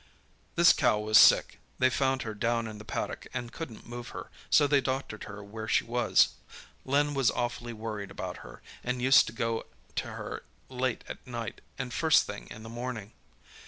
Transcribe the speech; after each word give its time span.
This 0.55 0.73
cow 0.73 0.97
was 0.97 1.19
sick—they 1.19 1.91
found 1.91 2.23
her 2.23 2.33
down 2.33 2.65
in 2.65 2.79
the 2.79 2.83
paddock 2.83 3.27
and 3.35 3.53
couldn't 3.53 3.85
move 3.85 4.07
her, 4.07 4.31
so 4.49 4.65
they 4.65 4.81
doctored 4.81 5.25
her 5.25 5.43
where 5.43 5.67
she 5.67 5.83
was. 5.83 6.29
Len 6.85 7.13
was 7.13 7.29
awfully 7.29 7.71
worried 7.71 8.09
about 8.09 8.37
her, 8.37 8.63
and 8.83 8.99
used 8.99 9.27
to 9.27 9.31
go 9.31 9.67
to 9.97 10.07
her 10.13 10.41
late 10.69 11.03
at 11.07 11.27
night 11.27 11.61
and 11.77 11.93
first 11.93 12.25
thing 12.25 12.47
in 12.49 12.63
the 12.63 12.67
morning. 12.67 13.11